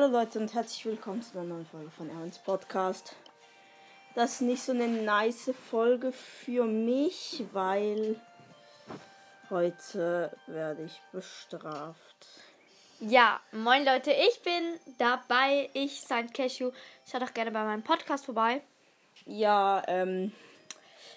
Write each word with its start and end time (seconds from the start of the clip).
Hallo 0.00 0.12
Leute 0.12 0.38
und 0.38 0.54
herzlich 0.54 0.86
willkommen 0.86 1.20
zu 1.20 1.38
einer 1.38 1.48
neuen 1.48 1.66
Folge 1.66 1.90
von 1.90 2.08
Ernst 2.08 2.42
Podcast. 2.42 3.14
Das 4.14 4.32
ist 4.32 4.40
nicht 4.40 4.62
so 4.62 4.72
eine 4.72 4.88
nice 4.88 5.50
Folge 5.70 6.10
für 6.10 6.64
mich, 6.64 7.44
weil 7.52 8.18
heute 9.50 10.34
werde 10.46 10.84
ich 10.84 11.02
bestraft. 11.12 12.16
Ja, 13.00 13.40
moin 13.52 13.84
Leute, 13.84 14.12
ich 14.12 14.40
bin 14.42 14.80
dabei. 14.96 15.68
Ich, 15.74 16.00
Saint 16.00 16.32
Cashew. 16.32 16.70
Schaut 17.04 17.20
doch 17.20 17.34
gerne 17.34 17.50
bei 17.50 17.62
meinem 17.62 17.82
Podcast 17.82 18.24
vorbei. 18.24 18.62
Ja, 19.26 19.82
ähm, 19.86 20.32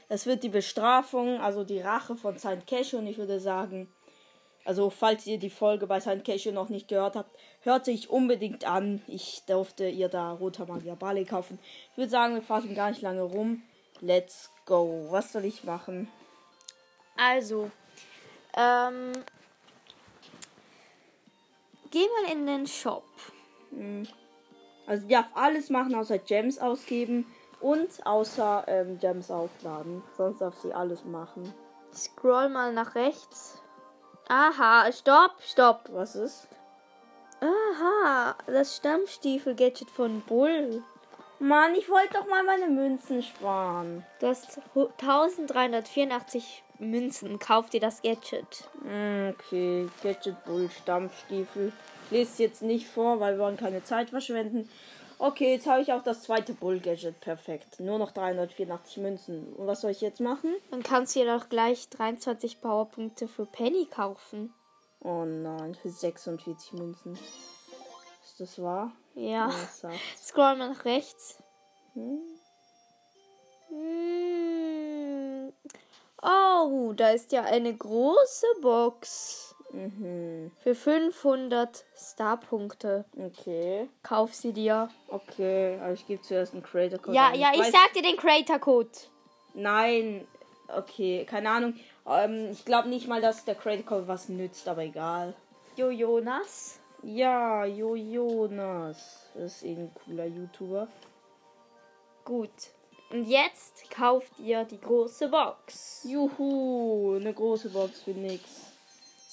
es 0.10 0.26
wird 0.26 0.44
die 0.44 0.50
Bestrafung, 0.50 1.40
also 1.40 1.64
die 1.64 1.80
Rache 1.80 2.18
von 2.18 2.38
Saint 2.38 2.68
Cashew 2.68 2.98
und 2.98 3.08
ich 3.08 3.18
würde 3.18 3.40
sagen, 3.40 3.90
also 4.66 4.90
falls 4.90 5.28
ihr 5.28 5.38
die 5.38 5.50
Folge 5.50 5.88
bei 5.88 6.00
Saint 6.00 6.24
Cashew 6.24 6.52
noch 6.52 6.70
nicht 6.70 6.88
gehört 6.88 7.16
habt, 7.16 7.38
hört 7.62 7.86
sich 7.86 8.10
unbedingt 8.10 8.66
an. 8.66 9.02
Ich 9.08 9.44
durfte 9.46 9.88
ihr 9.90 10.08
da 10.08 10.32
Roter 10.32 10.66
Magia 10.66 10.96
Bali 10.96 11.26
kaufen. 11.26 11.60
Ich 11.92 11.98
würde 11.98 12.10
sagen, 12.10 12.36
wir 12.36 12.42
fassen 12.42 12.76
gar 12.76 12.90
nicht 12.90 13.02
lange 13.02 13.24
rum. 13.24 13.62
Let's 14.00 14.52
go. 14.66 15.08
Was 15.10 15.34
soll 15.34 15.46
ich 15.46 15.64
machen? 15.64 16.08
Also, 17.18 17.70
ähm, 18.56 19.12
geh 21.92 22.06
mal 22.22 22.32
in 22.32 22.48
den 22.48 22.68
Shop. 22.68 23.04
Also 24.88 25.08
ihr 25.08 25.18
darf 25.18 25.32
alles 25.36 25.70
machen, 25.70 25.96
außer 25.96 26.20
Gems 26.20 26.60
ausgeben 26.60 27.26
und 27.60 28.06
außer 28.06 28.66
ähm, 28.68 29.00
Gems 29.00 29.30
aufladen. 29.30 30.04
Sonst 30.16 30.40
darf 30.40 30.56
sie 30.62 30.74
alles 30.74 31.04
machen. 31.04 31.54
Scroll 31.94 32.50
mal 32.50 32.74
nach 32.74 32.96
rechts. 32.96 33.63
Aha, 34.28 34.92
stopp, 34.92 35.36
stopp. 35.42 35.90
Was 35.92 36.16
ist? 36.16 36.48
Aha, 37.42 38.36
das 38.48 38.78
Stammstiefel-Gadget 38.78 39.90
von 39.90 40.22
Bull. 40.22 40.82
Mann, 41.40 41.76
ich 41.76 41.90
wollte 41.90 42.14
doch 42.14 42.28
mal 42.28 42.44
meine 42.44 42.68
Münzen 42.68 43.22
sparen. 43.22 44.06
Du 44.20 44.28
hast 44.28 44.62
hu- 44.76 44.90
1384 45.02 46.64
Münzen. 46.80 47.38
Kauf 47.40 47.70
dir 47.70 47.82
das 47.82 48.02
Gadget. 48.02 48.70
Hm, 48.82 49.34
Okay, 49.38 49.90
Gadget 50.02 50.42
Bull 50.46 50.70
lese 52.10 52.32
es 52.32 52.38
jetzt 52.38 52.62
nicht 52.62 52.88
vor, 52.88 53.20
weil 53.20 53.38
wir 53.38 53.44
wollen 53.44 53.58
keine 53.58 53.84
Zeit 53.84 54.10
verschwenden. 54.12 54.70
Okay, 55.20 55.54
jetzt 55.54 55.68
habe 55.68 55.82
ich 55.82 55.94
auch 55.94 56.04
das 56.04 56.24
zweite 56.24 56.54
Bull 56.54 56.80
Gadget. 56.80 57.20
Perfekt. 57.20 57.80
Nur 57.80 58.00
noch 58.00 58.12
384 58.12 58.98
Münzen. 58.98 59.54
Und 59.54 59.68
was 59.68 59.82
soll 59.82 59.92
ich 59.92 60.02
jetzt 60.02 60.20
machen? 60.20 60.56
Dann 60.72 60.84
kannst 60.84 61.16
du 61.16 61.22
dir 61.22 61.38
doch 61.38 61.50
gleich 61.50 61.90
23 61.90 62.62
Powerpunkte 62.62 63.28
für 63.28 63.46
Penny 63.46 63.86
kaufen. 63.86 64.54
Oh 65.00 65.26
nein, 65.26 65.76
für 65.76 65.90
46 65.90 66.74
Münzen. 66.74 67.14
Ist 67.14 68.40
das 68.40 68.62
wahr? 68.62 68.92
Ja. 69.16 69.52
Scroll 70.18 70.56
mal 70.56 70.70
nach 70.70 70.86
rechts. 70.86 71.38
Hm? 71.94 72.22
Hm. 73.70 75.54
Oh, 76.22 76.94
da 76.96 77.10
ist 77.10 77.32
ja 77.32 77.44
eine 77.44 77.76
große 77.76 78.48
Box. 78.62 79.53
Mhm. 79.74 80.52
Für 80.60 80.76
500 80.76 81.84
Starpunkte. 81.98 83.06
Okay. 83.18 83.90
Kauf 84.04 84.34
sie 84.34 84.54
dir. 84.54 84.90
Okay, 85.08 85.78
aber 85.82 85.94
ich 85.94 86.06
gebe 86.08 86.22
zuerst 86.22 86.54
einen 86.54 86.64
Creator 86.64 87.00
Code. 87.00 87.16
Ja, 87.16 87.30
ein. 87.30 87.40
ja, 87.40 87.52
ich 87.54 87.62
weiß- 87.62 87.72
sag 87.72 87.94
dir 87.94 88.04
den 88.04 88.18
Creator 88.18 88.60
Code. 88.60 88.90
Nein. 89.56 90.28
Okay, 90.76 91.26
keine 91.26 91.50
Ahnung. 91.50 91.76
Ähm, 92.08 92.50
ich 92.52 92.64
glaube 92.66 92.88
nicht 92.90 93.08
mal, 93.08 93.22
dass 93.22 93.46
der 93.46 93.56
Creator 93.56 93.86
Code 93.86 94.08
was 94.08 94.30
nützt, 94.30 94.68
aber 94.68 94.84
egal. 94.84 95.34
Jo 95.76 95.90
Jonas. 95.90 96.80
Ja, 97.02 97.66
Jo 97.66 97.96
Jonas. 97.96 99.28
Das 99.34 99.56
ist 99.56 99.64
irgendein 99.64 99.94
cooler 100.06 100.26
YouTuber. 100.26 100.88
Gut. 102.24 102.50
Und 103.12 103.26
jetzt 103.26 103.90
kauft 103.92 104.40
ihr 104.40 104.64
die 104.64 104.80
große 104.80 105.28
Box. 105.28 106.04
Juhu, 106.08 107.16
eine 107.16 107.34
große 107.34 107.70
Box 107.70 108.02
für 108.04 108.12
nix. 108.12 108.73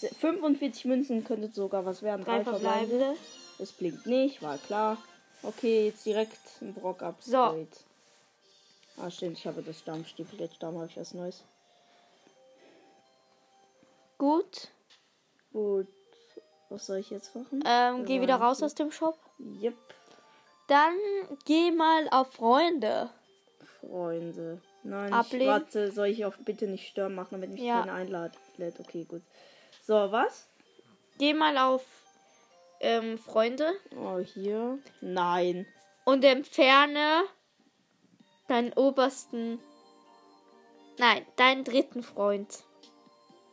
45 0.01 0.85
Münzen 0.87 1.25
könnte 1.25 1.51
sogar 1.53 1.85
was 1.87 2.03
werden. 2.03 2.25
Drei 2.25 2.43
verbleibende. 2.45 3.17
Es 3.59 3.73
blinkt 3.73 4.07
nicht, 4.07 4.43
war 4.43 4.59
klar. 4.59 4.97
Okay, 5.43 5.87
jetzt 5.87 6.05
direkt 6.05 6.39
ein 6.61 6.75
Brock 6.75 7.03
Upgrade. 7.03 7.67
Ah, 8.99 9.11
stimmt, 9.11 9.39
ich 9.39 9.47
habe 9.47 9.63
das 9.63 9.79
Stammstiefel 9.79 10.39
jetzt. 10.41 10.57
Da 10.63 10.67
habe 10.69 10.87
ich 10.87 10.97
was 10.97 11.15
Neues. 11.15 11.43
Gut. 14.19 14.69
Gut. 15.53 15.89
Was 16.69 16.87
soll 16.87 16.99
ich 16.99 17.11
jetzt 17.11 17.35
machen? 17.35 17.63
Ähm, 17.67 18.05
geh 18.05 18.21
wieder 18.21 18.37
raus 18.37 18.63
aus 18.63 18.75
dem 18.75 18.93
Shop. 18.93 19.19
Yep, 19.41 19.75
Dann 20.69 20.95
geh 21.47 21.73
mal 21.73 22.09
auf 22.11 22.33
Freunde. 22.33 23.11
Freunde. 23.81 24.61
Nein, 24.83 25.09
ich 25.09 25.15
Ablehnen. 25.15 25.47
warte, 25.49 25.91
soll 25.91 26.07
ich 26.09 26.25
auf 26.25 26.37
bitte 26.39 26.67
nicht 26.67 26.87
stören 26.87 27.15
machen, 27.15 27.29
damit 27.33 27.51
mich 27.51 27.63
Ja. 27.63 27.81
keiner 27.81 27.95
einladet. 27.95 28.39
Okay, 28.79 29.05
gut. 29.05 29.23
So, 29.91 30.13
was? 30.13 30.47
Geh 31.19 31.35
mal 31.35 31.59
auf 31.59 31.83
ähm, 32.79 33.19
Freunde 33.19 33.73
Oh, 34.01 34.19
hier. 34.21 34.79
Nein. 35.01 35.67
und 36.05 36.23
entferne 36.25 37.25
deinen 38.47 38.73
obersten. 38.75 39.59
Nein, 40.97 41.27
deinen 41.35 41.65
dritten 41.65 42.05
Freund. 42.05 42.61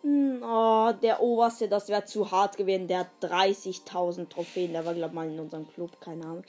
Hm, 0.03 0.43
Oh, 0.43 0.91
der 1.01 1.23
oberste, 1.23 1.67
das 1.67 1.89
wäre 1.89 2.05
zu 2.05 2.29
hart 2.29 2.55
gewesen. 2.55 2.87
Der 2.87 2.99
hat 2.99 3.09
30.000 3.23 4.29
Trophäen. 4.29 4.73
Der 4.73 4.85
war, 4.85 4.93
glaube 4.93 5.09
ich, 5.09 5.15
mal 5.15 5.27
in 5.27 5.39
unserem 5.39 5.67
Club. 5.67 5.99
Keine 5.99 6.23
Ahnung. 6.23 6.43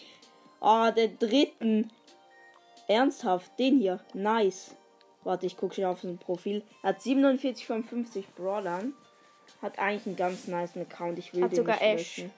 Oh, 0.61 0.91
der 0.95 1.09
dritten. 1.09 1.91
Ernsthaft, 2.89 3.59
den 3.59 3.79
hier. 3.79 4.01
Nice. 4.13 4.75
Warte, 5.25 5.47
ich 5.47 5.57
gucke 5.57 5.77
schon 5.77 5.87
auf 5.87 6.03
sein 6.03 6.19
Profil. 6.19 6.63
Er 6.83 6.91
hat 6.91 7.01
47 7.01 7.67
von 7.67 7.83
50 7.83 8.35
Brawlern. 8.35 8.93
Hat 9.61 9.79
eigentlich 9.79 10.07
einen 10.07 10.17
ganz 10.17 10.47
nice 10.47 10.77
Account. 10.77 11.19
Ich 11.19 11.35
will 11.35 11.43
Hat 11.43 11.53
den 11.53 11.57
sogar 11.57 11.77
nicht 11.77 11.85
Ash. 11.85 12.17
löschen. 12.19 12.33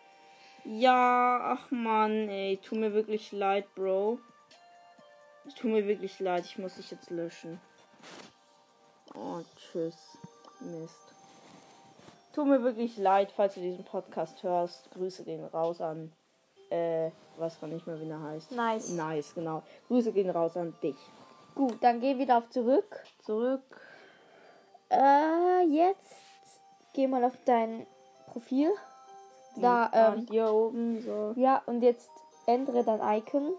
Ja, 0.65 1.41
ach 1.43 1.71
man, 1.71 2.29
ey. 2.29 2.59
Tut 2.59 2.79
mir 2.79 2.93
wirklich 2.93 3.33
leid, 3.33 3.75
Bro. 3.75 4.19
Es 5.47 5.55
tut 5.55 5.71
mir 5.71 5.87
wirklich 5.87 6.21
leid. 6.21 6.45
Ich 6.45 6.59
muss 6.59 6.77
dich 6.77 6.91
jetzt 6.91 7.11
löschen. 7.11 7.61
Oh, 9.15 9.41
tschüss. 9.57 10.19
Mist. 10.61 11.15
Tut 12.33 12.47
mir 12.47 12.63
wirklich 12.63 12.97
leid, 12.97 13.33
falls 13.33 13.55
du 13.55 13.61
diesen 13.61 13.85
Podcast 13.85 14.43
hörst. 14.43 14.91
Grüße 14.93 15.25
gehen 15.25 15.45
raus 15.47 15.81
an. 15.81 16.13
Äh, 16.71 17.11
weiß 17.37 17.61
gar 17.61 17.67
nicht 17.67 17.87
mehr, 17.87 18.01
wie 18.01 18.09
er 18.09 18.23
heißt. 18.23 18.53
Nice. 18.53 18.91
Nice, 18.91 19.35
genau. 19.35 19.63
Grüße 19.89 20.13
gehen 20.13 20.31
raus 20.31 20.57
an 20.57 20.75
dich. 20.83 20.97
Gut, 21.55 21.83
dann 21.83 22.01
geh 22.01 22.17
wieder 22.19 22.39
auf 22.39 22.49
zurück. 22.51 23.03
Zurück. 23.25 23.81
Äh, 24.91 25.65
jetzt 25.69 26.20
geh 26.93 27.07
mal 27.07 27.25
auf 27.25 27.39
dein 27.45 27.87
Profil. 28.33 28.71
Da, 29.57 29.91
Ah, 29.93 30.15
ähm, 30.15 30.27
hier 30.31 30.53
oben 30.53 31.01
so. 31.03 31.33
ja, 31.37 31.63
und 31.67 31.83
jetzt 31.83 32.11
ändere 32.47 32.85
dein 32.85 33.01
Icon. 33.19 33.53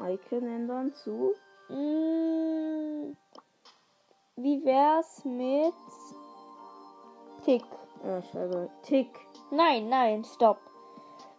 Icon 0.00 0.42
ändern 0.46 0.92
zu. 0.94 1.34
Mm, 1.68 3.14
wie 4.36 4.64
wär's 4.64 5.24
mit 5.24 5.74
Tick? 7.44 7.64
Ja, 8.04 8.22
scheiße. 8.22 8.70
Tick. 8.82 9.10
Nein, 9.50 9.88
nein, 9.88 10.24
stopp. 10.24 10.58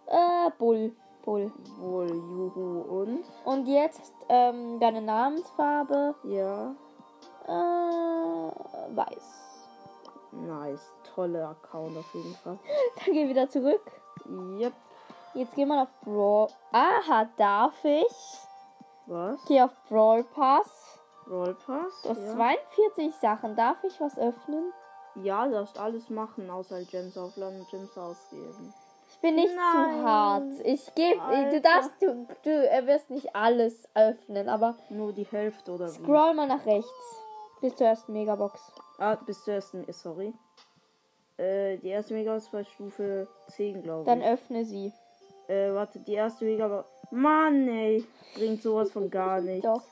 Äh, 0.08 0.52
Bull. 0.60 0.96
Bull. 1.24 1.52
Wohl, 1.78 2.10
juhu. 2.10 2.82
Und? 3.02 3.24
Und 3.46 3.68
jetzt 3.68 4.14
ähm, 4.30 4.80
deine 4.80 5.02
Namensfarbe. 5.02 6.16
Ja. 6.24 6.76
Äh, 7.48 8.96
weiß. 8.96 9.49
Nice. 10.32 10.94
Toller 11.16 11.50
Account 11.50 11.98
auf 11.98 12.14
jeden 12.14 12.36
Fall. 12.36 12.60
Dann 13.06 13.14
geh 13.14 13.28
wieder 13.28 13.50
zurück. 13.50 13.82
Yep. 14.28 14.74
Jetzt 15.34 15.56
geh 15.56 15.66
mal 15.66 15.84
auf 15.84 15.90
Brawl. 16.04 16.48
Aha, 16.72 17.28
darf 17.38 17.84
ich? 17.84 18.40
Was? 19.08 19.40
Geh 19.48 19.62
auf 19.62 19.72
Brawl 19.90 20.24
Pass. 20.24 21.00
Roll 21.30 21.56
Pass? 21.66 22.02
Du 22.04 22.10
hast 22.10 22.22
ja. 22.22 22.34
42 22.34 23.16
Sachen. 23.16 23.56
Darf 23.56 23.84
ich 23.84 24.00
was 24.02 24.18
öffnen? 24.18 24.72
ja, 25.16 25.46
du 25.46 25.52
darfst 25.52 25.78
alles 25.78 26.10
machen, 26.10 26.50
außer 26.50 26.82
Gems 26.86 27.18
aufladen 27.18 27.60
und 27.60 27.70
Gems 27.70 27.98
ausgeben. 27.98 28.74
Ich 29.12 29.18
bin 29.20 29.36
nicht 29.36 29.54
Nein. 29.56 30.00
zu 30.00 30.04
hart. 30.08 30.44
Ich 30.64 30.94
gebe. 30.96 31.20
Du 31.52 31.60
darfst. 31.62 31.92
Du, 32.00 32.28
du 32.44 32.50
wirst 32.88 33.10
nicht 33.10 33.36
alles 33.36 33.90
öffnen, 33.96 34.48
aber 34.48 34.76
Nur 34.90 35.12
die 35.14 35.26
Hälfte 35.26 35.72
oder 35.74 35.88
wie? 35.88 36.04
scroll 36.04 36.34
mal 36.36 36.48
nach 36.48 36.66
rechts. 36.66 37.18
Bis 37.60 37.76
zur 37.76 37.88
ersten 37.88 38.14
Megabox. 38.14 38.72
Ah, 39.00 39.16
bis 39.16 39.44
zur 39.44 39.56
ersten, 39.56 39.86
sorry. 39.92 40.34
Äh, 41.38 41.78
die 41.78 41.88
erste 41.88 42.14
Mega 42.14 42.36
ist 42.36 42.52
bei 42.52 42.64
Stufe 42.66 43.28
10, 43.56 43.82
glaube 43.82 44.02
ich. 44.02 44.06
Dann 44.08 44.22
öffne 44.22 44.66
sie. 44.66 44.92
Äh, 45.48 45.74
warte, 45.74 46.00
die 46.00 46.14
erste 46.14 46.44
Mega 46.46 46.70
war. 46.70 46.86
Mann, 47.12 47.68
ey. 47.70 48.06
Bringt 48.36 48.62
sowas 48.62 48.92
von 48.92 49.10
gar 49.10 49.40
nichts. 49.42 49.64
Doch. 49.64 49.84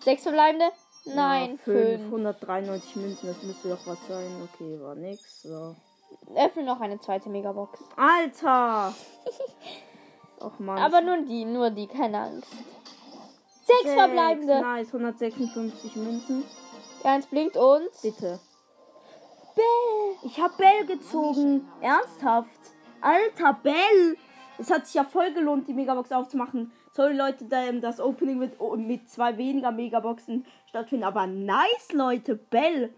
Sechs 0.00 0.22
verbleibende? 0.22 0.66
Nein, 1.06 1.52
ja, 1.52 1.56
fünf. 1.64 2.04
193 2.04 2.96
Münzen, 2.96 3.26
das 3.28 3.42
müsste 3.42 3.70
doch 3.70 3.86
was 3.86 4.06
sein. 4.06 4.48
Okay, 4.54 4.80
war 4.80 4.94
nix. 4.94 5.42
So. 5.42 5.74
Öffne 6.36 6.62
noch 6.64 6.80
eine 6.80 7.00
zweite 7.00 7.30
Megabox. 7.30 7.80
Alter! 7.96 8.94
Och 10.40 10.58
man. 10.58 10.78
Aber 10.78 11.00
nur 11.00 11.22
die, 11.24 11.44
nur 11.44 11.70
die, 11.70 11.86
keine 11.86 12.18
Angst. 12.18 12.50
Sechs, 12.52 13.82
Sechs, 13.82 13.94
verbleibende. 13.94 14.60
Nice, 14.60 14.88
156 14.88 15.96
Münzen. 15.96 16.44
Eins 17.04 17.26
blinkt 17.26 17.56
und. 17.56 17.88
Bitte. 18.02 18.40
Bäh. 19.54 20.26
Ich 20.26 20.40
hab 20.40 20.56
Bell 20.56 20.86
gezogen. 20.86 21.66
Ernsthaft. 21.80 22.50
Alter, 23.00 23.54
Bell. 23.62 24.16
Es 24.58 24.70
hat 24.70 24.86
sich 24.86 24.94
ja 24.94 25.04
voll 25.04 25.32
gelohnt, 25.32 25.68
die 25.68 25.72
Megabox 25.74 26.12
aufzumachen. 26.12 26.72
Sorry, 26.92 27.14
Leute, 27.14 27.46
ähm, 27.52 27.80
das 27.80 28.00
Opening 28.00 28.38
mit, 28.38 28.60
oh, 28.60 28.76
mit 28.76 29.08
zwei 29.08 29.38
weniger 29.38 29.70
Megaboxen 29.70 30.44
stattfindet. 30.66 31.06
Aber 31.06 31.26
nice, 31.26 31.92
Leute. 31.92 32.34
Bell. 32.34 32.92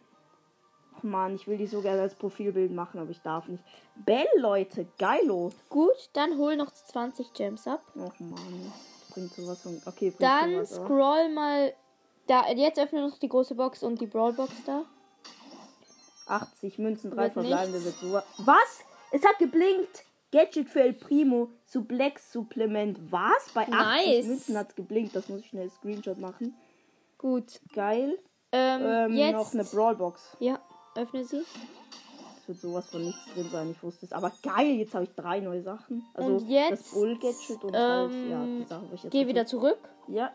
Ach 0.96 1.02
man, 1.04 1.34
ich 1.36 1.46
will 1.46 1.58
die 1.58 1.66
so 1.66 1.80
gerne 1.80 2.00
als 2.02 2.14
Profilbild 2.14 2.72
machen, 2.72 2.98
aber 2.98 3.10
ich 3.10 3.20
darf 3.20 3.46
nicht. 3.46 3.62
Bell, 3.94 4.26
Leute. 4.38 4.86
Geilo. 4.98 5.52
Gut, 5.68 6.10
dann 6.14 6.36
hol 6.36 6.56
noch 6.56 6.72
20 6.72 7.32
Gems 7.32 7.68
ab. 7.68 7.82
Ach 7.94 8.18
man. 8.18 8.72
Bringt 9.10 9.32
sowas 9.32 9.62
von. 9.62 9.80
Okay, 9.86 10.10
bringt 10.10 10.22
Dann 10.22 10.66
sowas, 10.66 10.74
scroll 10.74 11.28
mal. 11.28 11.72
Da, 12.32 12.50
jetzt 12.50 12.78
öffne 12.78 13.06
noch 13.06 13.18
die 13.18 13.28
große 13.28 13.54
Box 13.54 13.82
und 13.82 14.00
die 14.00 14.06
Brawlbox 14.06 14.50
da. 14.64 14.86
80 16.28 16.78
Münzen, 16.78 17.10
drei 17.10 17.24
Wird 17.24 17.34
verbleibende 17.34 17.84
wird 17.84 17.94
so. 17.96 18.14
Was? 18.38 18.80
Es 19.10 19.22
hat 19.22 19.38
geblinkt. 19.38 20.04
Gadget 20.30 20.70
für 20.70 20.80
El 20.80 20.94
Primo. 20.94 21.50
Suplex 21.66 22.32
Supplement. 22.32 23.12
Was? 23.12 23.50
Bei 23.52 23.68
80 23.68 23.74
Nice. 23.74 24.26
Münzen 24.26 24.56
hat 24.56 24.70
es 24.70 24.76
geblinkt. 24.76 25.14
Das 25.14 25.28
muss 25.28 25.40
ich 25.40 25.48
schnell 25.48 25.68
Screenshot 25.68 26.16
machen. 26.16 26.56
Gut. 27.18 27.60
Geil. 27.74 28.18
Ähm, 28.50 28.80
Ähm, 28.82 29.12
jetzt. 29.12 29.32
noch 29.34 29.52
eine 29.52 29.64
Brawlbox. 29.64 30.38
Ja, 30.40 30.58
öffne 30.94 31.26
sie. 31.26 31.42
Es 32.40 32.48
wird 32.48 32.60
sowas 32.60 32.88
von 32.88 33.04
nichts 33.04 33.26
drin 33.34 33.50
sein. 33.52 33.72
Ich 33.72 33.82
wusste 33.82 34.06
es. 34.06 34.12
Aber 34.12 34.32
geil, 34.42 34.70
jetzt 34.76 34.94
habe 34.94 35.04
ich 35.04 35.12
drei 35.14 35.40
neue 35.40 35.62
Sachen. 35.62 36.06
Also 36.14 36.36
Und 36.36 36.48
jetzt, 36.48 36.70
das 36.70 36.92
Bull 36.92 37.18
Gadget 37.18 37.62
und 37.62 37.74
ähm, 37.74 37.78
halt, 37.78 38.30
ja, 38.30 38.44
die 38.46 38.64
Sache, 38.64 38.86
wo 38.88 38.94
ich 38.94 39.02
jetzt 39.02 39.12
Geh 39.12 39.26
wieder 39.26 39.44
zurück. 39.44 39.78
Ja. 40.08 40.32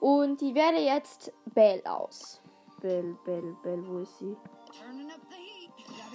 Und 0.00 0.40
die 0.40 0.54
wähle 0.54 0.80
jetzt 0.80 1.32
Bell 1.46 1.82
aus. 1.86 2.40
Bell, 2.80 3.16
Bell, 3.24 3.56
Bell, 3.62 3.82
wo 3.86 3.98
ist 3.98 4.18
sie? 4.18 4.36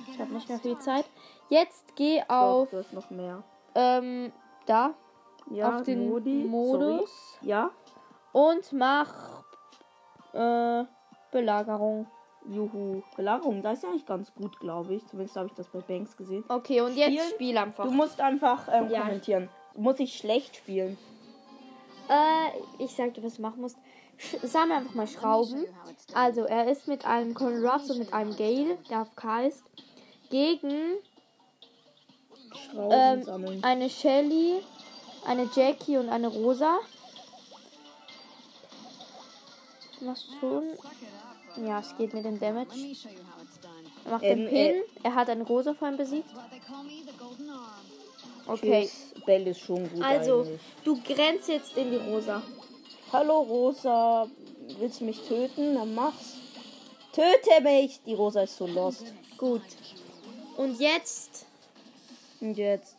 Ich 0.10 0.20
habe 0.20 0.34
nicht 0.34 0.48
mehr 0.50 0.60
viel 0.60 0.78
Zeit. 0.80 1.06
Jetzt 1.50 1.96
geh 1.96 2.20
Doch, 2.22 2.30
auf 2.36 2.70
du 2.70 2.78
hast 2.78 2.94
noch 2.94 3.10
mehr. 3.10 3.44
ähm, 3.76 4.32
da 4.66 4.94
Ja, 5.50 5.76
auf 5.78 5.84
den 5.84 6.10
Modi. 6.10 6.44
Modus 6.44 7.10
Sorry. 7.40 7.50
Ja. 7.50 7.72
und 8.32 8.72
mach 8.74 9.44
äh, 10.34 10.84
Belagerung. 11.32 12.08
Juhu. 12.50 13.04
Belagerung, 13.16 13.62
da 13.62 13.72
ist 13.74 13.84
ja 13.84 13.90
eigentlich 13.90 14.06
ganz 14.06 14.34
gut, 14.34 14.60
glaube 14.60 14.96
ich. 14.96 15.06
Zumindest 15.08 15.36
habe 15.38 15.48
ich 15.48 15.54
das 15.54 15.68
bei 15.70 15.80
Banks 15.80 16.18
gesehen. 16.18 16.44
Okay, 16.48 16.82
und 16.82 16.96
jetzt 16.96 17.12
Spielen? 17.12 17.30
spiel 17.30 17.58
einfach. 17.58 17.84
Du 17.84 17.92
musst 17.92 18.20
einfach 18.20 18.68
ähm, 18.72 18.90
Ja. 18.90 19.02
kommentieren. 19.02 19.48
Muss 19.76 20.00
ich 20.00 20.18
schlecht 20.18 20.56
spielen? 20.56 20.98
Äh, 22.12 22.84
ich 22.84 22.92
sag 22.94 23.14
dir, 23.14 23.24
was 23.24 23.36
du 23.36 23.42
machen 23.42 23.62
musst. 23.62 23.78
Sch 24.18 24.36
sammle 24.44 24.76
einfach 24.76 24.94
mal 24.94 25.08
Schrauben. 25.08 25.66
Also, 26.14 26.42
er 26.42 26.70
ist 26.70 26.88
mit 26.88 27.06
einem 27.06 27.34
Colin 27.34 27.66
Ruffs 27.66 27.90
und 27.90 28.00
mit 28.00 28.12
einem 28.14 28.36
Gale, 28.36 28.78
der 28.90 29.04
auf 29.04 29.16
K 29.16 29.44
ist, 29.48 29.64
gegen 30.30 30.98
Schrauben 32.54 33.28
ähm, 33.46 33.60
eine 33.64 33.90
Shelly, 33.90 34.62
eine 35.26 35.50
Jackie 35.56 35.98
und 35.98 36.10
eine 36.10 36.28
Rosa. 36.28 36.80
Machst 40.02 40.28
du 40.34 40.40
schon? 40.40 41.66
Ja, 41.66 41.80
es 41.80 41.96
geht 41.98 42.14
mit 42.14 42.26
dem 42.26 42.40
Damage. 42.40 42.70
Er 44.06 44.12
macht 44.12 44.24
den 44.24 44.40
Ähm, 44.40 44.50
Pin. 44.50 44.58
äh, 44.58 44.84
er 45.04 45.16
hat 45.16 45.30
eine 45.30 45.44
Rosa 45.44 45.74
vorhin 45.74 45.98
besiegt. 45.98 46.30
Okay. 48.48 48.84
Tschüss. 48.90 49.24
Bell 49.26 49.48
ist 49.48 49.60
schon 49.62 49.90
gut 49.92 50.04
Also, 50.04 50.42
eigentlich. 50.42 50.60
du 50.84 51.00
grenzt 51.02 51.48
jetzt 51.48 51.78
in 51.78 51.92
die 51.92 51.98
Rosa. 51.98 52.42
Hallo 53.14 53.42
Rosa, 53.42 54.28
willst 54.80 55.02
du 55.02 55.06
mich 55.06 55.20
töten? 55.22 55.76
Dann 55.76 55.94
mach's. 55.94 56.36
Töte 57.14 57.62
mich! 57.62 58.00
Die 58.06 58.14
Rosa 58.14 58.44
ist 58.44 58.56
so 58.58 58.66
lost. 58.68 59.14
Gut. 59.38 59.62
Und 60.58 60.80
jetzt 60.80 61.46
Und 62.40 62.58
jetzt? 62.58 62.96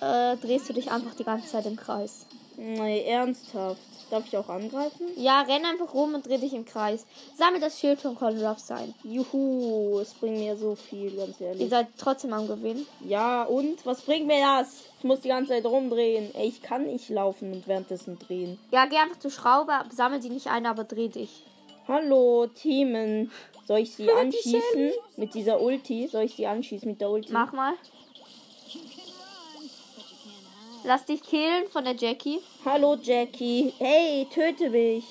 äh, 0.00 0.36
drehst 0.36 0.68
du 0.68 0.74
dich 0.74 0.90
einfach 0.90 1.14
die 1.14 1.24
ganze 1.24 1.48
Zeit 1.48 1.64
im 1.66 1.76
Kreis. 1.76 2.26
Nee, 2.56 3.04
ernsthaft. 3.04 3.80
Darf 4.10 4.24
ich 4.26 4.36
auch 4.36 4.48
angreifen? 4.48 5.06
Ja, 5.16 5.42
renn 5.42 5.64
einfach 5.64 5.92
rum 5.94 6.14
und 6.14 6.26
dreh 6.26 6.38
dich 6.38 6.52
im 6.52 6.64
Kreis. 6.64 7.06
Sammel 7.36 7.60
das 7.60 7.78
Schild 7.80 8.00
von 8.00 8.14
Colin 8.14 8.44
Ruffs 8.44 8.70
ein. 8.70 8.94
Juhu, 9.02 9.98
es 10.00 10.14
bringt 10.14 10.38
mir 10.38 10.56
so 10.56 10.74
viel, 10.74 11.16
ganz 11.16 11.40
Ihr 11.40 11.48
ehrlich. 11.48 11.70
seid 11.70 11.88
trotzdem 11.98 12.32
am 12.32 12.46
Gewinnen. 12.46 12.86
Ja, 13.04 13.44
und? 13.44 13.84
Was 13.86 14.02
bringt 14.02 14.26
mir 14.26 14.40
das? 14.40 14.84
Ich 14.98 15.04
muss 15.04 15.20
die 15.20 15.28
ganze 15.28 15.50
Zeit 15.52 15.64
rumdrehen. 15.64 16.34
Ey, 16.34 16.48
ich 16.48 16.62
kann 16.62 16.86
nicht 16.86 17.08
laufen 17.08 17.52
und 17.52 17.66
währenddessen 17.66 18.18
drehen. 18.18 18.58
Ja, 18.70 18.86
geh 18.86 18.96
einfach 18.96 19.18
zur 19.18 19.30
Schraube, 19.30 19.72
sammel 19.90 20.20
die 20.20 20.30
nicht 20.30 20.46
ein, 20.48 20.66
aber 20.66 20.84
dreh 20.84 21.08
dich. 21.08 21.42
Hallo, 21.88 22.46
Teamen. 22.46 23.30
Soll 23.66 23.80
ich 23.80 23.94
sie 23.94 24.10
anschießen? 24.20 24.92
Mit 25.16 25.34
dieser 25.34 25.60
Ulti? 25.60 26.06
Soll 26.08 26.24
ich 26.24 26.34
sie 26.36 26.46
anschießen 26.46 26.88
mit 26.88 27.00
der 27.00 27.10
Ulti? 27.10 27.32
Mach 27.32 27.52
mal. 27.52 27.74
Lass 30.84 31.04
dich 31.06 31.22
killen 31.22 31.66
von 31.70 31.84
der 31.84 31.94
Jackie. 31.94 32.40
Hallo, 32.64 32.96
Jackie. 33.00 33.72
Hey, 33.78 34.26
töte 34.32 34.68
mich. 34.70 35.04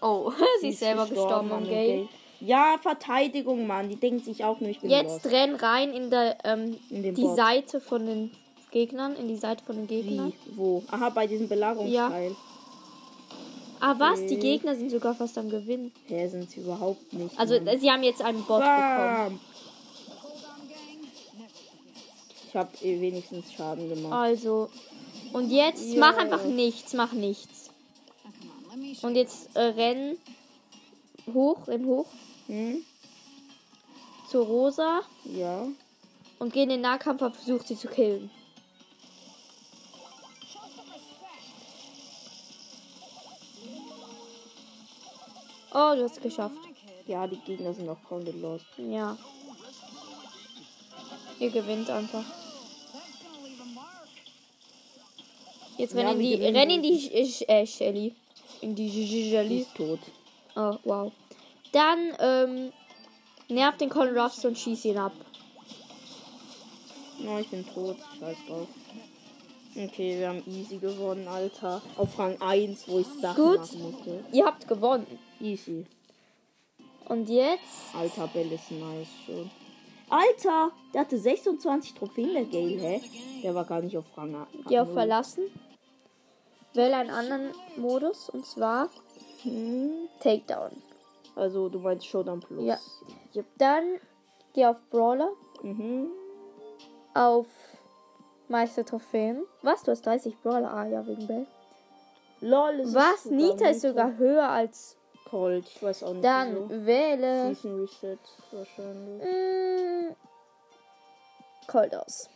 Oh, 0.00 0.32
sie 0.60 0.68
ist 0.70 0.80
selber 0.80 1.06
gestorben 1.06 1.52
am 1.52 1.58
am 1.58 1.64
Gale. 1.64 2.08
Ja, 2.40 2.76
Verteidigung, 2.80 3.66
Mann. 3.66 3.88
Die 3.88 3.96
denken 3.96 4.22
sich 4.22 4.44
auch 4.44 4.60
nur, 4.60 4.70
ich 4.70 4.80
bin 4.80 4.90
Jetzt 4.90 5.24
lost. 5.24 5.26
renn 5.26 5.54
rein 5.56 5.92
in 5.92 6.10
der 6.10 6.36
ähm, 6.44 6.76
In 6.90 7.02
die 7.02 7.22
Bot. 7.22 7.36
Seite 7.36 7.80
von 7.80 8.06
den 8.06 8.30
Gegnern, 8.70 9.16
in 9.16 9.28
die 9.28 9.36
Seite 9.36 9.64
von 9.64 9.76
den 9.76 9.86
Gegnern. 9.86 10.32
Wie? 10.46 10.56
Wo? 10.56 10.82
Aha, 10.90 11.08
bei 11.10 11.26
diesem 11.26 11.48
Belagerungsteil. 11.48 12.34
Ah, 13.80 13.94
was? 13.98 14.20
Die 14.26 14.36
Okay. 14.36 14.40
Gegner 14.40 14.74
sind 14.74 14.90
sogar 14.90 15.14
fast 15.14 15.38
am 15.38 15.48
Gewinnen. 15.50 15.92
Hä, 16.06 16.26
sind 16.28 16.50
sie 16.50 16.60
überhaupt 16.60 17.12
nicht. 17.12 17.38
Also, 17.38 17.60
Mann. 17.60 17.78
sie 17.78 17.90
haben 17.90 18.02
jetzt 18.02 18.22
einen 18.22 18.42
Bot 18.44 18.60
bekommen. 18.60 19.40
Ich 22.48 22.56
habe 22.56 22.70
eh 22.82 22.98
wenigstens 23.00 23.52
Schaden 23.52 23.88
gemacht. 23.90 24.12
Also, 24.12 24.70
und 25.34 25.50
jetzt 25.50 25.92
Ja. 25.92 26.00
mach 26.00 26.16
einfach 26.16 26.44
nichts, 26.44 26.94
mach 26.94 27.12
nichts. 27.12 27.70
Und 29.02 29.16
jetzt 29.16 29.54
äh, 29.54 29.60
renn 29.60 30.16
hoch, 31.34 31.68
renn 31.68 31.84
hoch 31.84 32.06
Hm? 32.46 32.82
zur 34.30 34.46
Rosa 34.46 35.02
Ja. 35.24 35.66
und 36.38 36.52
geh 36.54 36.62
in 36.62 36.70
den 36.70 36.80
Nahkampf 36.80 37.20
und 37.20 37.36
versuch 37.36 37.64
sie 37.66 37.76
zu 37.76 37.88
killen. 37.88 38.30
Oh, 45.72 45.92
du 45.94 46.02
hast 46.04 46.16
es 46.16 46.20
geschafft. 46.22 46.56
Ja, 47.06 47.26
die 47.26 47.36
Gegner 47.40 47.72
sind 47.74 47.88
auch 47.88 48.02
komplett 48.08 48.40
lost. 48.40 48.66
Ja. 48.76 49.16
Ihr 51.40 51.50
gewinnt 51.50 51.88
einfach. 51.90 52.24
Jetzt 55.76 55.94
Ja, 55.94 56.08
wir 56.08 56.14
die, 56.14 56.34
renn 56.34 56.70
in 56.70 56.82
die 56.82 57.12
äh, 57.46 57.66
Shelly. 57.66 58.14
In 58.60 58.74
die 58.74 58.90
Shelly. 58.90 59.60
ist 59.60 59.74
tot. 59.76 60.00
Oh, 60.56 60.76
wow. 60.82 61.12
Dann, 61.70 62.16
ähm, 62.18 62.72
nerv 63.48 63.76
den 63.76 63.88
Colin 63.88 64.18
Ruffs 64.18 64.44
und 64.44 64.58
schieß 64.58 64.86
ihn 64.86 64.98
ab. 64.98 65.12
Oh, 67.24 67.38
ich 67.38 67.48
bin 67.48 67.64
tot. 67.72 67.96
Scheiß 68.18 68.36
drauf. 68.48 68.66
Okay, 69.76 70.18
wir 70.18 70.28
haben 70.28 70.42
easy 70.48 70.78
gewonnen, 70.78 71.28
Alter. 71.28 71.80
Auf 71.96 72.18
Rang 72.18 72.40
1, 72.40 72.88
wo 72.88 72.98
ich 72.98 73.06
Sachen 73.20 73.44
Gut. 73.44 73.58
machen 73.58 73.82
musste. 73.82 74.24
Ihr 74.32 74.44
habt 74.44 74.66
gewonnen. 74.66 75.06
Easy. 75.40 75.86
Und 77.08 77.28
jetzt, 77.28 77.94
Alter, 77.94 78.26
Bell 78.26 78.50
ist 78.50 78.72
nice 78.72 79.06
schon. 79.24 79.48
Alter, 80.10 80.70
der 80.94 81.02
hatte 81.02 81.18
26 81.18 81.94
Trophäen, 81.94 82.32
der 82.34 82.44
Gale, 82.44 82.78
hä? 82.80 83.00
Der 83.42 83.54
war 83.54 83.64
gar 83.64 83.80
nicht 83.80 83.96
auf 83.96 84.04
Rang 84.16 84.34
1. 84.34 84.46
geh 84.68 84.78
auf 84.80 84.92
Verlassen. 84.92 85.44
Wähle 86.74 86.96
einen 86.96 87.10
anderen 87.10 87.50
Modus 87.76 88.28
und 88.30 88.44
zwar 88.46 88.88
Hm, 89.42 90.08
Takedown. 90.20 90.70
also, 91.36 91.68
du 91.68 91.78
meinst 91.78 92.06
Showdown 92.06 92.40
Plus. 92.40 92.64
Ja. 92.64 92.78
Yep. 93.34 93.46
Dann 93.58 93.84
geh 94.54 94.66
auf 94.66 94.76
Brawler, 94.90 95.30
Mhm. 95.62 96.08
auf 97.14 97.46
Meister 98.48 98.84
Trophäen. 98.84 99.44
Was? 99.62 99.82
Du 99.82 99.90
hast 99.92 100.04
30 100.06 100.36
Brawler? 100.42 100.72
Ah, 100.72 100.86
ja, 100.86 101.06
wegen 101.06 101.26
Bell. 101.26 101.46
Lol, 102.40 102.82
Was? 102.94 103.24
Nita 103.26 103.66
ist 103.68 103.82
sogar 103.82 104.16
höher 104.16 104.48
als. 104.48 104.96
Cold. 105.30 105.66
Ich 105.68 105.82
weiß 105.82 106.02
auch 106.04 106.12
nicht. 106.12 106.24
Dann 106.24 106.68
wieso. 106.68 106.86
wähle. 106.86 107.54
Season 107.54 107.80
Reset 107.80 108.18
wahrscheinlich. 108.52 109.22
Mm, 109.24 110.14
Cold 111.66 111.94
aus. 111.94 112.28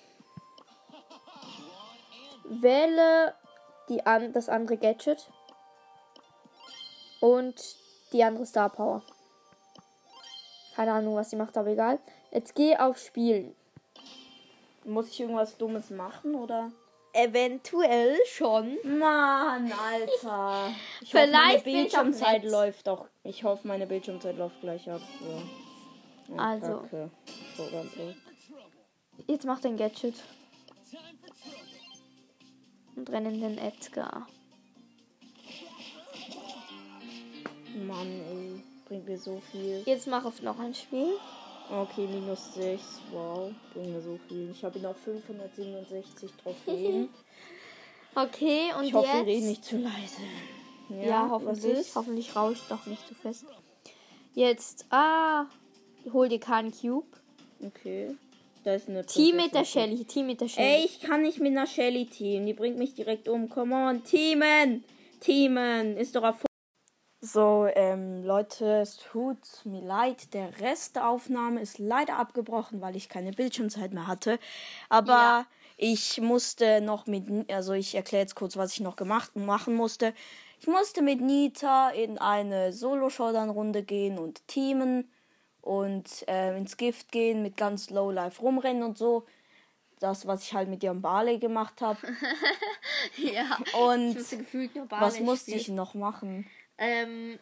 Wähle 2.44 3.34
die 3.88 4.04
an, 4.04 4.32
das 4.32 4.48
andere 4.48 4.76
Gadget. 4.76 5.28
Und 7.20 7.54
die 8.12 8.22
andere 8.24 8.46
Star 8.46 8.68
Power. 8.68 9.02
Keine 10.74 10.92
Ahnung, 10.92 11.16
was 11.16 11.30
sie 11.30 11.36
macht, 11.36 11.56
aber 11.56 11.68
egal. 11.68 11.98
Jetzt 12.30 12.54
geh 12.54 12.76
auf 12.76 12.98
Spielen. 12.98 13.54
Muss 14.84 15.08
ich 15.08 15.20
irgendwas 15.20 15.56
Dummes 15.56 15.90
machen 15.90 16.34
oder? 16.34 16.72
Eventuell 17.12 18.18
schon. 18.26 18.78
Mann, 18.84 19.72
Alter. 19.72 20.74
Ich 21.00 21.14
hoffe, 21.14 21.26
meine 21.26 21.30
Vielleicht 21.30 21.54
ich 21.54 21.60
auch 21.60 21.64
Bildschirmzeit 21.64 22.44
läuft 22.44 22.88
auch. 22.88 23.06
Ich 23.24 23.44
hoffe, 23.44 23.68
meine 23.68 23.86
Bildschirmzeit 23.86 24.36
läuft 24.36 24.60
gleich 24.60 24.90
ab. 24.90 25.00
So. 25.20 26.36
Also. 26.36 26.88
So, 27.56 27.70
ganz 27.70 27.94
so. 27.94 28.14
Jetzt 29.26 29.44
macht 29.44 29.64
ein 29.66 29.76
Gadget. 29.76 30.14
Und 32.96 33.10
rennen 33.10 33.40
den 33.40 33.58
Edgar. 33.58 34.26
Mann, 37.86 38.06
ey. 38.06 38.62
Bringt 38.86 39.06
mir 39.06 39.18
so 39.18 39.40
viel. 39.50 39.82
Jetzt 39.86 40.06
mach 40.06 40.24
auf 40.24 40.42
noch 40.42 40.58
ein 40.58 40.74
Spiel. 40.74 41.14
Okay, 41.70 42.06
minus 42.06 42.54
6. 42.54 42.82
Wow. 43.12 43.50
Bringt 43.72 43.90
mir 43.92 44.00
so 44.00 44.18
viel. 44.28 44.50
Ich 44.50 44.62
habe 44.64 44.78
ihn 44.78 44.86
auf 44.86 44.96
567 44.98 46.30
Trophäen. 46.42 47.08
Okay, 48.14 48.70
und 48.78 48.84
Ich 48.84 48.92
hoffe, 48.92 49.08
jetzt. 49.08 49.26
reden 49.26 49.46
nicht 49.48 49.64
zu 49.64 49.78
leise. 49.78 50.20
Ja, 50.90 51.22
was 51.22 51.30
hoffentlich. 51.30 51.72
ist? 51.78 51.96
Hoffentlich 51.96 52.36
rauscht 52.36 52.64
doch 52.68 52.84
nicht 52.84 53.08
zu 53.08 53.14
fest. 53.14 53.46
Jetzt, 54.34 54.84
ah, 54.90 55.46
hol 56.12 56.28
dir 56.28 56.38
keinen 56.38 56.72
Cube. 56.72 57.06
Okay. 57.64 58.14
Da 58.64 58.74
ist 58.74 58.90
eine 58.90 59.06
Team 59.06 59.36
mit 59.36 59.54
der. 59.54 59.64
Shelly, 59.64 60.04
Team 60.04 60.26
mit 60.26 60.42
der 60.42 60.48
Shelly. 60.48 60.66
Ey, 60.80 60.84
ich 60.84 61.00
kann 61.00 61.22
nicht 61.22 61.40
mit 61.40 61.52
einer 61.52 61.66
Shelly 61.66 62.04
teamen. 62.04 62.44
Die 62.44 62.52
bringt 62.52 62.76
mich 62.76 62.92
direkt 62.92 63.28
um. 63.30 63.48
Come 63.48 63.74
on, 63.74 64.04
teamen! 64.04 64.84
Teamen! 65.20 65.96
Ist 65.96 66.14
doch 66.14 66.22
Erfolg. 66.22 66.51
So, 67.24 67.68
ähm, 67.76 68.24
Leute, 68.24 68.80
es 68.80 68.96
tut 68.96 69.38
mir 69.64 69.80
leid. 69.80 70.34
Der 70.34 70.58
Rest 70.58 70.96
der 70.96 71.08
Aufnahme 71.08 71.60
ist 71.60 71.78
leider 71.78 72.18
abgebrochen, 72.18 72.80
weil 72.80 72.96
ich 72.96 73.08
keine 73.08 73.30
Bildschirmzeit 73.30 73.92
mehr 73.92 74.08
hatte. 74.08 74.40
Aber 74.88 75.12
Ja. 75.12 75.46
ich 75.76 76.20
musste 76.20 76.80
noch 76.80 77.06
mit, 77.06 77.48
also 77.52 77.74
ich 77.74 77.94
erkläre 77.94 78.22
jetzt 78.22 78.34
kurz, 78.34 78.56
was 78.56 78.72
ich 78.72 78.80
noch 78.80 78.96
gemacht 78.96 79.36
machen 79.36 79.74
musste. 79.76 80.14
Ich 80.58 80.66
musste 80.66 81.00
mit 81.02 81.20
Nita 81.20 81.90
in 81.90 82.18
eine 82.18 82.72
Solo-Showdown-Runde 82.72 83.84
gehen 83.84 84.18
und 84.18 84.46
teamen 84.48 85.08
und 85.60 86.26
äh, 86.28 86.56
ins 86.56 86.76
Gift 86.76 87.12
gehen, 87.12 87.42
mit 87.42 87.56
ganz 87.56 87.90
Low 87.90 88.10
Life 88.10 88.40
rumrennen 88.42 88.82
und 88.82 88.98
so. 88.98 89.26
Das, 90.00 90.26
was 90.26 90.42
ich 90.44 90.54
halt 90.54 90.68
mit 90.68 90.82
ihrem 90.82 91.02
Barley 91.02 91.38
gemacht 91.38 91.80
habe. 91.82 92.00
ja. 93.16 93.58
Und 93.72 94.16
was 94.90 95.20
musste 95.20 95.52
ich 95.52 95.68
noch 95.68 95.94
machen? 95.94 96.46
Ähm, 96.82 97.38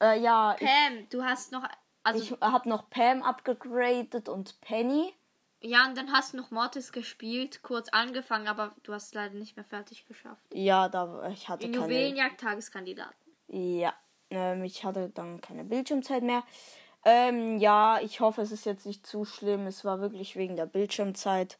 Äh, 0.00 0.20
ja, 0.20 0.56
ich, 0.58 0.66
Pam, 0.66 1.08
du 1.10 1.24
hast 1.24 1.52
noch. 1.52 1.64
Also, 2.02 2.22
ich 2.22 2.40
habe 2.40 2.68
noch 2.68 2.88
Pam 2.90 3.22
abgegradet 3.22 4.28
und 4.28 4.60
Penny. 4.60 5.12
ja, 5.60 5.86
und 5.86 5.96
dann 5.98 6.12
hast 6.12 6.32
du 6.32 6.36
noch 6.38 6.50
Mortis 6.50 6.92
gespielt, 6.92 7.62
kurz 7.62 7.88
angefangen, 7.90 8.48
aber 8.48 8.74
du 8.84 8.92
hast 8.94 9.06
es 9.08 9.14
leider 9.14 9.34
nicht 9.34 9.56
mehr 9.56 9.64
fertig 9.64 10.06
geschafft. 10.06 10.42
Ja, 10.52 10.88
da 10.88 11.28
ich 11.30 11.48
hatte 11.48 11.66
In 11.66 11.72
keine. 11.72 11.84
Juwelenjagd 11.84 12.40
Tageskandidaten. 12.40 13.14
Ja, 13.48 13.92
ähm, 14.30 14.62
ich 14.64 14.84
hatte 14.84 15.10
dann 15.10 15.40
keine 15.40 15.64
Bildschirmzeit 15.64 16.22
mehr. 16.22 16.44
Ähm, 17.04 17.58
ja, 17.58 18.00
ich 18.00 18.20
hoffe, 18.20 18.42
es 18.42 18.52
ist 18.52 18.66
jetzt 18.66 18.84
nicht 18.86 19.06
zu 19.06 19.24
schlimm. 19.24 19.66
Es 19.66 19.84
war 19.84 20.00
wirklich 20.00 20.36
wegen 20.36 20.56
der 20.56 20.66
Bildschirmzeit. 20.66 21.58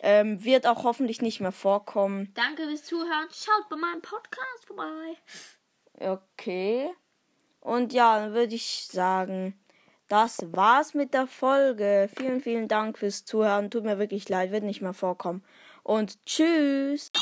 Ähm, 0.00 0.42
wird 0.44 0.66
auch 0.66 0.84
hoffentlich 0.84 1.20
nicht 1.22 1.40
mehr 1.40 1.52
vorkommen. 1.52 2.32
Danke 2.34 2.64
fürs 2.66 2.84
Zuhören. 2.84 3.28
Schaut 3.32 3.68
bei 3.68 3.76
meinem 3.76 4.02
Podcast 4.02 4.66
vorbei. 4.66 5.16
Okay. 6.00 6.90
Und 7.60 7.92
ja, 7.92 8.18
dann 8.18 8.34
würde 8.34 8.54
ich 8.54 8.88
sagen, 8.90 9.54
das 10.08 10.38
war's 10.52 10.94
mit 10.94 11.14
der 11.14 11.26
Folge. 11.26 12.08
Vielen, 12.16 12.40
vielen 12.40 12.68
Dank 12.68 12.98
fürs 12.98 13.24
Zuhören. 13.24 13.70
Tut 13.70 13.84
mir 13.84 13.98
wirklich 13.98 14.28
leid, 14.28 14.50
wird 14.50 14.64
nicht 14.64 14.82
mehr 14.82 14.94
vorkommen. 14.94 15.44
Und 15.82 16.24
tschüss. 16.26 17.12